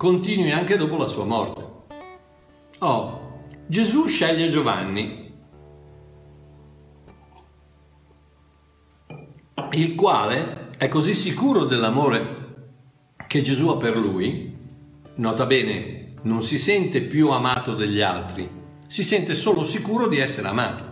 continui 0.00 0.50
anche 0.50 0.78
dopo 0.78 0.96
la 0.96 1.06
sua 1.06 1.26
morte. 1.26 1.62
Oh, 2.78 3.48
Gesù 3.66 4.06
sceglie 4.06 4.48
Giovanni, 4.48 5.30
il 9.72 9.94
quale 9.94 10.70
è 10.78 10.88
così 10.88 11.12
sicuro 11.12 11.64
dell'amore 11.64 12.36
che 13.26 13.42
Gesù 13.42 13.68
ha 13.68 13.76
per 13.76 13.98
lui, 13.98 14.56
nota 15.16 15.44
bene, 15.44 16.08
non 16.22 16.40
si 16.40 16.58
sente 16.58 17.02
più 17.02 17.28
amato 17.28 17.74
degli 17.74 18.00
altri, 18.00 18.48
si 18.86 19.02
sente 19.02 19.34
solo 19.34 19.64
sicuro 19.64 20.08
di 20.08 20.16
essere 20.16 20.48
amato. 20.48 20.84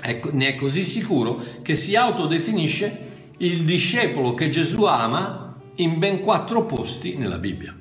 Ecco, 0.00 0.30
ne 0.32 0.46
è 0.46 0.54
così 0.54 0.84
sicuro 0.84 1.42
che 1.60 1.74
si 1.74 1.96
autodefinisce 1.96 3.32
il 3.38 3.64
discepolo 3.64 4.34
che 4.34 4.48
Gesù 4.48 4.84
ama 4.84 5.56
in 5.76 5.98
ben 5.98 6.20
quattro 6.20 6.66
posti 6.66 7.16
nella 7.16 7.38
Bibbia. 7.38 7.80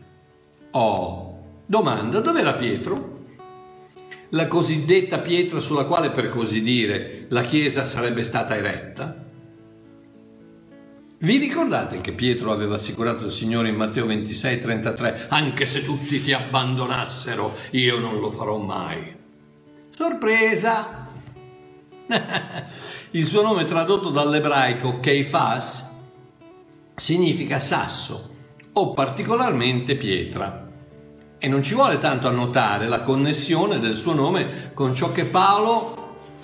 Oh, 0.72 1.58
domanda, 1.66 2.22
dov'era 2.22 2.54
Pietro? 2.54 3.20
La 4.30 4.48
cosiddetta 4.48 5.20
pietra 5.20 5.60
sulla 5.60 5.84
quale, 5.84 6.12
per 6.12 6.30
così 6.30 6.62
dire, 6.62 7.26
la 7.28 7.44
Chiesa 7.44 7.84
sarebbe 7.84 8.24
stata 8.24 8.56
eretta? 8.56 9.26
Vi 11.18 11.38
ricordate 11.38 12.00
che 12.00 12.14
Pietro 12.14 12.54
aveva 12.54 12.76
assicurato 12.76 13.26
il 13.26 13.32
Signore 13.32 13.68
in 13.68 13.76
Matteo 13.76 14.06
26, 14.06 14.60
33, 14.60 15.26
anche 15.28 15.66
se 15.66 15.84
tutti 15.84 16.22
ti 16.22 16.32
abbandonassero, 16.32 17.54
io 17.72 18.00
non 18.00 18.22
lo 18.22 18.30
farò 18.30 18.58
mai. 18.58 19.14
Sorpresa! 19.94 21.06
il 23.12 23.26
suo 23.26 23.42
nome 23.42 23.66
tradotto 23.66 24.10
dall'ebraico 24.10 25.02
Keifas 25.02 25.94
significa 26.96 27.60
sasso 27.60 28.31
o 28.74 28.94
particolarmente 28.94 29.96
pietra. 29.96 30.70
E 31.38 31.48
non 31.48 31.64
ci 31.64 31.74
vuole 31.74 31.98
tanto 31.98 32.28
a 32.28 32.32
notare 32.32 32.88
la 32.88 33.02
connessione 33.02 33.80
del 33.80 33.96
suo 33.96 34.14
nome 34.14 34.72
con 34.74 34.94
ciò 34.94 35.12
che 35.12 35.26
Paolo 35.26 35.98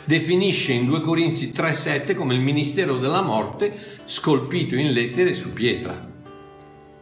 definisce 0.04 0.74
in 0.74 0.86
2 0.86 1.02
Corinzi 1.02 1.52
3:7 1.52 2.16
come 2.16 2.34
il 2.34 2.42
ministero 2.42 2.98
della 2.98 3.22
morte 3.22 4.00
scolpito 4.06 4.76
in 4.76 4.92
lettere 4.92 5.34
su 5.34 5.54
pietra. 5.54 6.06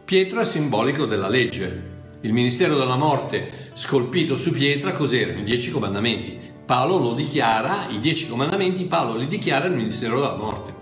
Pietro 0.04 0.40
è 0.40 0.44
simbolico 0.44 1.06
della 1.06 1.28
legge. 1.28 1.94
Il 2.20 2.32
ministero 2.32 2.76
della 2.76 2.96
morte 2.96 3.70
scolpito 3.74 4.36
su 4.36 4.50
pietra 4.50 4.92
cos'erano? 4.92 5.40
I 5.40 5.44
dieci 5.44 5.70
comandamenti. 5.70 6.38
Paolo 6.64 6.98
lo 6.98 7.14
dichiara, 7.14 7.86
i 7.90 8.00
dieci 8.00 8.28
comandamenti, 8.28 8.84
Paolo 8.84 9.16
li 9.16 9.28
dichiara 9.28 9.66
il 9.66 9.74
ministero 9.74 10.20
della 10.20 10.36
morte. 10.36 10.75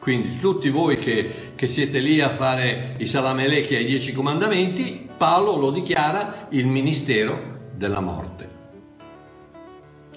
Quindi 0.00 0.38
tutti 0.38 0.70
voi 0.70 0.96
che, 0.96 1.52
che 1.54 1.66
siete 1.66 1.98
lì 1.98 2.22
a 2.22 2.30
fare 2.30 2.94
i 2.96 3.06
salamelecchi 3.06 3.76
ai 3.76 3.84
dieci 3.84 4.14
comandamenti, 4.14 5.06
Paolo 5.14 5.56
lo 5.56 5.70
dichiara 5.70 6.46
il 6.50 6.66
ministero 6.66 7.68
della 7.74 8.00
morte. 8.00 8.48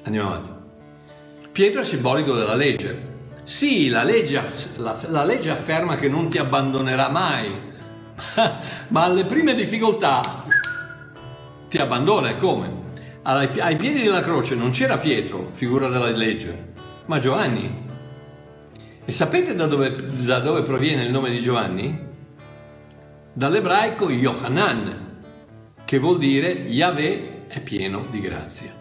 Andiamo 0.04 0.30
avanti. 0.30 0.50
Pietro 1.52 1.82
è 1.82 1.84
simbolico 1.84 2.34
della 2.34 2.56
legge. 2.56 3.12
Sì, 3.44 3.90
la 3.90 4.04
legge, 4.04 4.42
la, 4.78 4.98
la 5.08 5.26
legge 5.26 5.50
afferma 5.50 5.98
che 5.98 6.08
non 6.08 6.30
ti 6.30 6.38
abbandonerà 6.38 7.10
mai, 7.10 7.52
ma 8.88 9.04
alle 9.04 9.26
prime 9.26 9.54
difficoltà 9.54 10.46
ti 11.68 11.78
abbandona 11.78 12.30
e 12.30 12.38
come? 12.38 12.82
Ai, 13.24 13.50
ai 13.60 13.76
piedi 13.76 14.02
della 14.02 14.22
croce 14.22 14.56
non 14.56 14.70
c'era 14.70 14.98
Pietro, 14.98 15.50
figura 15.52 15.90
della 15.90 16.10
legge, 16.10 16.72
ma 17.08 17.20
Giovanni, 17.20 17.84
e 19.06 19.12
sapete 19.12 19.54
da 19.54 19.66
dove, 19.66 19.96
da 20.24 20.40
dove 20.40 20.62
proviene 20.62 21.04
il 21.04 21.12
nome 21.12 21.30
di 21.30 21.42
Giovanni? 21.42 22.12
Dall'ebraico 23.34 24.10
Yohanan, 24.10 25.22
che 25.84 25.98
vuol 26.00 26.18
dire 26.18 26.52
Yahweh 26.52 27.48
è 27.48 27.60
pieno 27.62 28.06
di 28.10 28.22
grazia. 28.22 28.74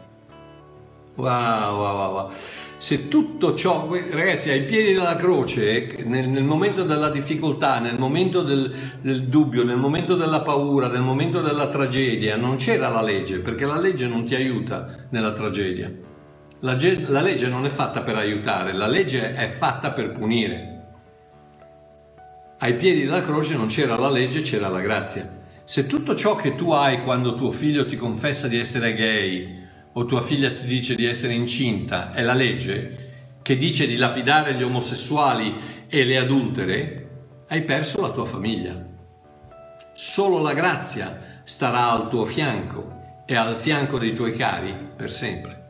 Wow, 1.14 1.76
wow, 1.76 2.12
wow. 2.12 2.30
Se 2.76 3.08
tutto 3.08 3.54
ciò, 3.54 3.88
ragazzi, 4.10 4.50
ai 4.50 4.62
piedi 4.64 4.92
della 4.92 5.16
croce, 5.16 6.02
nel, 6.04 6.28
nel 6.28 6.44
momento 6.44 6.84
della 6.84 7.10
difficoltà, 7.10 7.78
nel 7.78 7.98
momento 7.98 8.42
del, 8.42 8.72
del, 9.00 9.28
dubbio, 9.28 9.64
nel 9.64 9.76
momento 9.76 10.16
della 10.16 10.40
paura, 10.40 10.88
nel 10.88 11.02
momento 11.02 11.40
della 11.40 11.68
tragedia, 11.68 12.36
non 12.36 12.56
c'era 12.56 12.88
la 12.88 13.02
legge, 13.02 13.38
perché 13.40 13.66
la 13.66 13.78
legge 13.78 14.06
non 14.06 14.24
ti 14.24 14.34
aiuta 14.34 15.06
nella 15.10 15.32
tragedia. 15.32 15.92
La, 16.62 16.76
la 17.08 17.20
legge 17.20 17.48
non 17.48 17.64
è 17.64 17.68
fatta 17.68 18.02
per 18.02 18.14
aiutare, 18.14 18.72
la 18.72 18.86
legge 18.86 19.34
è 19.34 19.48
fatta 19.48 19.90
per 19.90 20.12
punire. 20.12 20.80
Ai 22.60 22.76
piedi 22.76 23.04
della 23.04 23.20
croce 23.20 23.56
non 23.56 23.66
c'era 23.66 23.96
la 23.96 24.08
legge, 24.08 24.42
c'era 24.42 24.68
la 24.68 24.80
grazia. 24.80 25.40
Se 25.64 25.86
tutto 25.86 26.14
ciò 26.14 26.36
che 26.36 26.54
tu 26.54 26.70
hai 26.70 27.02
quando 27.02 27.34
tuo 27.34 27.50
figlio 27.50 27.84
ti 27.84 27.96
confessa 27.96 28.46
di 28.46 28.58
essere 28.58 28.94
gay 28.94 29.60
o 29.94 30.04
tua 30.04 30.22
figlia 30.22 30.52
ti 30.52 30.64
dice 30.64 30.94
di 30.94 31.04
essere 31.04 31.32
incinta 31.32 32.12
è 32.12 32.22
la 32.22 32.32
legge 32.32 33.38
che 33.42 33.56
dice 33.56 33.88
di 33.88 33.96
lapidare 33.96 34.54
gli 34.54 34.62
omosessuali 34.62 35.86
e 35.88 36.04
le 36.04 36.16
adultere, 36.16 37.08
hai 37.48 37.64
perso 37.64 38.00
la 38.00 38.10
tua 38.10 38.24
famiglia. 38.24 38.90
solo 39.94 40.40
la 40.40 40.54
grazia 40.54 41.40
starà 41.42 41.90
al 41.90 42.08
tuo 42.08 42.24
fianco 42.24 43.24
e 43.26 43.34
al 43.34 43.56
fianco 43.56 43.98
dei 43.98 44.14
tuoi 44.14 44.36
cari 44.36 44.72
per 44.96 45.10
sempre. 45.10 45.61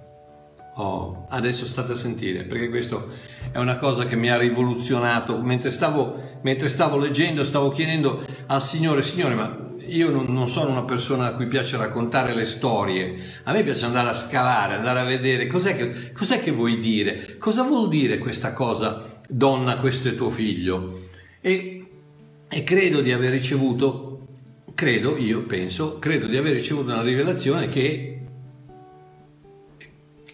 Oh, 0.83 1.27
adesso 1.29 1.65
state 1.65 1.93
a 1.93 1.95
sentire, 1.95 2.43
perché 2.43 2.69
questo 2.69 3.13
è 3.53 3.59
una 3.59 3.77
cosa 3.77 4.05
che 4.05 4.17
mi 4.17 4.31
ha 4.31 4.37
rivoluzionato. 4.37 5.39
Mentre 5.41 5.71
stavo, 5.71 6.41
mentre 6.43 6.69
stavo 6.69 6.99
leggendo, 6.99 7.45
stavo 7.45 7.71
chiedendo 7.71 8.21
al 8.49 8.61
Signore, 8.61 9.03
Signore, 9.03 9.35
ma 9.37 9.71
io 9.87 10.11
non, 10.11 10.25
non, 10.33 10.49
sono 10.49 10.71
una 10.71 10.83
persona 10.83 11.27
a 11.27 11.35
cui 11.37 11.47
piace 11.47 11.77
raccontare 11.77 12.35
le 12.35 12.45
storie, 12.47 13.15
a 13.45 13.53
me 13.53 13.63
piace 13.63 13.85
andare 13.85 14.09
a 14.09 14.13
scavare, 14.13 14.75
andare 14.75 14.99
a 14.99 15.05
vedere 15.05 15.47
cos'è 15.47 15.77
che, 15.77 16.11
cos'è 16.11 16.43
che 16.43 16.51
vuoi 16.51 16.81
dire, 16.81 17.37
cosa 17.39 17.63
vuol 17.63 17.89
dire 17.89 18.19
questa 18.19 18.53
cosa, 18.53 19.21
donna, 19.29 19.77
questo 19.77 20.09
è 20.09 20.17
tuo 20.17 20.31
figlio. 20.31 21.11
E, 21.41 21.87
e 22.49 22.65
credo 22.65 23.01
di 23.03 23.13
aver 23.13 23.31
ricevuto, 23.31 24.27
credo, 24.75 25.17
io 25.17 25.43
penso, 25.43 26.01
credo 26.01 26.27
di 26.27 26.37
aver 26.37 26.55
ricevuto 26.55 26.93
una 26.93 27.03
rivelazione 27.03 27.69
che 27.69 28.12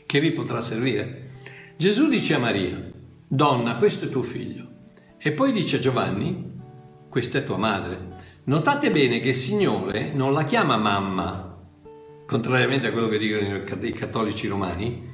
che 0.09 0.21
vi 0.21 0.33
potrà 0.33 0.63
servire. 0.63 1.33
Gesù 1.77 2.09
dice 2.09 2.33
a 2.33 2.39
Maria, 2.39 2.91
donna, 3.29 3.77
questo 3.77 4.07
è 4.07 4.09
tuo 4.09 4.23
figlio. 4.23 4.67
E 5.19 5.33
poi 5.33 5.53
dice 5.53 5.77
a 5.77 5.81
Giovanni, 5.81 6.51
questa 7.11 7.37
è 7.37 7.45
tua 7.45 7.59
madre. 7.59 8.17
Notate 8.45 8.91
bene 8.91 9.21
che 9.21 9.29
il 9.29 9.35
Signore 9.35 10.11
non 10.15 10.33
la 10.33 10.45
chiama 10.45 10.79
mamma, 10.79 11.63
contrariamente 12.27 12.87
a 12.87 12.91
quello 12.91 13.09
che 13.09 13.19
dicono 13.19 13.57
i 13.83 13.93
cattolici 13.93 14.47
romani, 14.47 15.11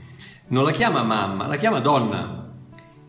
non 0.50 0.62
la 0.62 0.70
chiama 0.70 1.02
mamma, 1.02 1.48
la 1.48 1.56
chiama 1.56 1.80
donna. 1.80 2.52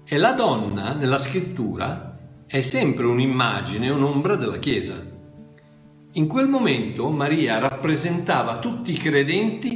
E 0.04 0.18
la 0.18 0.32
donna 0.32 0.94
nella 0.94 1.20
scrittura 1.20 2.18
è 2.48 2.62
sempre 2.62 3.06
un'immagine, 3.06 3.92
un'ombra 3.92 4.36
della 4.38 4.58
Chiesa. 4.58 4.96
In 6.14 6.26
quel 6.26 6.48
momento 6.48 7.12
Maria 7.12 7.60
rappresentava 7.60 8.58
tutti 8.58 8.92
i 8.92 8.98
credenti 8.98 9.75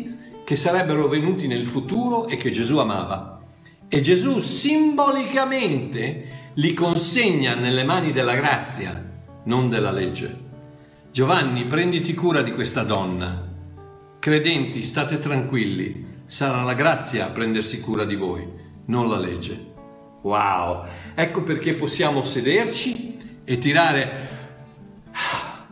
che 0.50 0.56
sarebbero 0.56 1.08
venuti 1.08 1.46
nel 1.46 1.64
futuro 1.64 2.28
e 2.28 2.36
che 2.36 2.50
Gesù 2.50 2.80
amava. 2.80 3.40
E 3.88 4.00
Gesù 4.00 4.40
simbolicamente 4.40 6.54
li 6.56 6.74
consegna 6.74 7.54
nelle 7.54 7.84
mani 7.84 8.12
della 8.12 8.34
grazia, 8.34 9.22
non 9.44 9.70
della 9.70 9.92
legge. 9.92 10.36
Giovanni, 11.12 11.66
prenditi 11.66 12.16
cura 12.16 12.42
di 12.42 12.52
questa 12.52 12.82
donna. 12.82 13.48
Credenti, 14.18 14.82
state 14.82 15.20
tranquilli, 15.20 16.24
sarà 16.26 16.64
la 16.64 16.74
grazia 16.74 17.28
a 17.28 17.30
prendersi 17.30 17.80
cura 17.80 18.04
di 18.04 18.16
voi, 18.16 18.44
non 18.86 19.08
la 19.08 19.20
legge. 19.20 19.74
Wow! 20.24 20.84
Ecco 21.14 21.44
perché 21.44 21.76
possiamo 21.76 22.24
sederci 22.24 23.20
e 23.44 23.60
tirare 23.60 24.30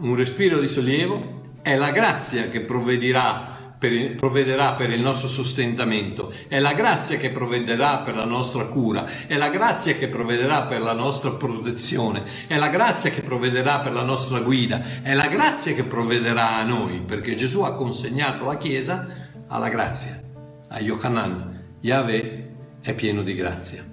un 0.01 0.15
respiro 0.15 0.59
di 0.59 0.67
sollievo. 0.67 1.55
È 1.63 1.75
la 1.75 1.89
grazia 1.89 2.47
che 2.49 2.61
provvederà 2.61 3.56
per 3.77 3.91
il, 3.91 4.15
provvederà 4.15 4.73
per 4.73 4.89
il 4.89 5.01
nostro 5.01 5.27
sostentamento, 5.27 6.33
è 6.47 6.59
la 6.59 6.73
grazia 6.73 7.17
che 7.17 7.29
provvederà 7.29 7.97
per 7.99 8.15
la 8.15 8.25
nostra 8.25 8.65
cura, 8.65 9.27
è 9.27 9.35
la 9.35 9.49
grazia 9.49 9.95
che 9.95 10.07
provvederà 10.07 10.63
per 10.63 10.81
la 10.81 10.93
nostra 10.93 11.31
protezione, 11.31 12.23
è 12.47 12.57
la 12.57 12.69
grazia 12.69 13.11
che 13.11 13.21
provvederà 13.21 13.79
per 13.79 13.93
la 13.93 14.03
nostra 14.03 14.39
guida, 14.39 15.01
è 15.03 15.13
la 15.13 15.27
grazia 15.27 15.73
che 15.73 15.83
provvederà 15.83 16.55
a 16.55 16.63
noi, 16.63 17.01
perché 17.01 17.35
Gesù 17.35 17.61
ha 17.61 17.75
consegnato 17.75 18.45
la 18.45 18.57
Chiesa 18.57 19.07
alla 19.47 19.69
grazia, 19.69 20.21
a 20.69 20.79
Yohanan. 20.79 21.55
Yahweh 21.81 22.55
è 22.81 22.93
pieno 22.95 23.21
di 23.21 23.35
grazia. 23.35 23.85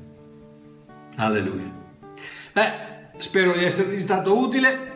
Alleluia. 1.16 1.70
Beh, 2.52 2.72
spero 3.18 3.52
di 3.52 3.64
esservi 3.64 4.00
stato 4.00 4.38
utile. 4.38 4.92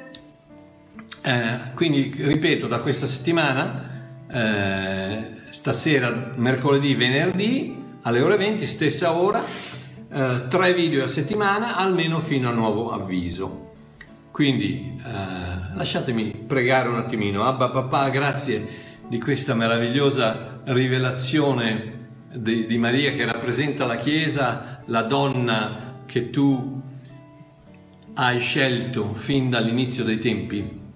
Eh, 1.23 1.59
quindi, 1.75 2.15
ripeto, 2.17 2.67
da 2.67 2.81
questa 2.81 3.07
settimana 3.07 3.88
eh, 4.31 5.25
stasera, 5.51 6.33
mercoledì, 6.37 6.95
venerdì 6.95 7.73
alle 8.03 8.21
ore 8.21 8.37
20, 8.37 8.67
stessa 8.67 9.13
ora, 9.13 9.45
eh, 10.11 10.45
tre 10.49 10.73
video 10.73 11.05
a 11.05 11.09
settimana, 11.09 11.77
almeno 11.77 12.19
fino 12.21 12.49
a 12.49 12.53
nuovo 12.53 12.91
avviso. 12.91 13.67
Quindi 14.31 15.01
eh, 15.05 15.75
lasciatemi 15.75 16.45
pregare 16.47 16.89
un 16.89 16.97
attimino. 16.97 17.45
Abba 17.45 17.71
papà, 17.71 18.09
grazie 18.11 18.87
di 19.09 19.19
questa 19.19 19.55
meravigliosa 19.55 20.61
rivelazione 20.65 21.97
di, 22.33 22.67
di 22.67 22.79
Maria 22.79 23.13
che 23.13 23.25
rappresenta 23.25 23.87
la 23.87 23.97
Chiesa, 23.97 24.81
la 24.87 25.03
donna 25.03 26.03
che 26.07 26.31
tu 26.31 26.83
hai 28.15 28.39
scelto 28.39 29.13
fin 29.15 29.49
dall'inizio 29.51 30.05
dei 30.05 30.19
tempi 30.19 30.87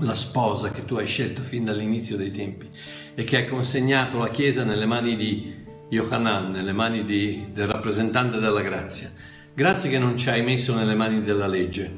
la 0.00 0.14
sposa 0.14 0.70
che 0.70 0.84
tu 0.84 0.94
hai 0.94 1.06
scelto 1.06 1.42
fin 1.42 1.64
dall'inizio 1.64 2.16
dei 2.16 2.30
tempi 2.30 2.68
e 3.14 3.24
che 3.24 3.36
hai 3.36 3.46
consegnato 3.46 4.18
la 4.18 4.30
Chiesa 4.30 4.64
nelle 4.64 4.86
mani 4.86 5.16
di 5.16 5.54
Yohanan, 5.88 6.50
nelle 6.50 6.72
mani 6.72 7.04
di, 7.04 7.46
del 7.52 7.66
rappresentante 7.66 8.38
della 8.38 8.62
grazia. 8.62 9.10
Grazie 9.54 9.90
che 9.90 9.98
non 9.98 10.16
ci 10.16 10.30
hai 10.30 10.42
messo 10.42 10.74
nelle 10.74 10.94
mani 10.94 11.24
della 11.24 11.48
legge, 11.48 11.90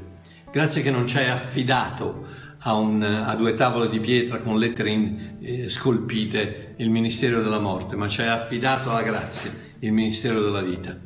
grazie 0.51 0.81
che 0.81 0.91
non 0.91 1.07
ci 1.07 1.19
hai 1.19 1.29
affidato 1.29 2.27
a, 2.61 2.75
un, 2.75 3.03
a 3.03 3.35
due 3.35 3.55
tavole 3.55 3.91
di 3.91 4.01
pietra 4.01 4.39
con 4.39 4.59
lettere 4.59 4.91
in, 4.91 5.37
eh, 5.41 5.69
scolpite 5.69 6.75
il 6.79 6.91
ministero 6.91 7.43
della 7.43 7.59
morte, 7.59 7.97
ma 7.97 8.09
ci 8.09 8.23
hai 8.23 8.29
affidato 8.29 8.91
alla 8.91 9.03
grazia, 9.03 9.51
il 9.81 9.93
ministero 9.93 10.41
della 10.41 10.63
vita. 10.63 10.97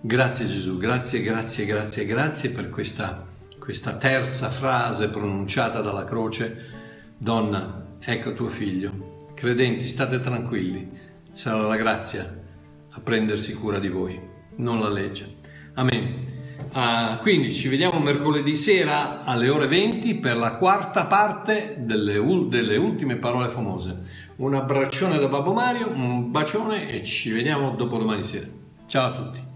Grazie 0.00 0.46
Gesù, 0.46 0.78
grazie, 0.78 1.20
grazie, 1.22 1.66
grazie, 1.66 2.06
grazie 2.06 2.50
per 2.50 2.70
questa 2.70 3.25
questa 3.66 3.96
terza 3.96 4.48
frase 4.48 5.08
pronunciata 5.08 5.80
dalla 5.80 6.04
croce, 6.04 6.66
donna, 7.18 7.96
ecco 7.98 8.32
tuo 8.32 8.46
figlio. 8.46 9.24
Credenti, 9.34 9.88
state 9.88 10.20
tranquilli, 10.20 10.88
sarà 11.32 11.56
la 11.56 11.74
grazia 11.74 12.42
a 12.90 13.00
prendersi 13.00 13.54
cura 13.54 13.80
di 13.80 13.88
voi, 13.88 14.20
non 14.58 14.78
la 14.78 14.88
legge. 14.88 15.38
Amen. 15.74 16.34
Uh, 16.72 17.18
quindi 17.22 17.50
ci 17.50 17.66
vediamo 17.66 17.98
mercoledì 17.98 18.54
sera 18.54 19.24
alle 19.24 19.48
ore 19.48 19.66
20 19.66 20.14
per 20.14 20.36
la 20.36 20.54
quarta 20.54 21.06
parte 21.06 21.78
delle, 21.80 22.22
delle 22.48 22.76
ultime 22.76 23.16
parole 23.16 23.48
famose. 23.48 23.98
Un 24.36 24.54
abbraccione 24.54 25.18
da 25.18 25.26
Babbo 25.26 25.52
Mario, 25.52 25.90
un 25.90 26.30
bacione 26.30 26.88
e 26.88 27.02
ci 27.02 27.32
vediamo 27.32 27.70
dopo 27.70 27.98
domani 27.98 28.22
sera. 28.22 28.46
Ciao 28.86 29.06
a 29.08 29.12
tutti. 29.12 29.54